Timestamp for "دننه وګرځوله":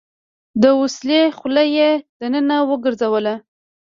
2.19-3.35